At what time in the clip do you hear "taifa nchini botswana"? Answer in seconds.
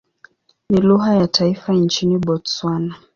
1.27-2.95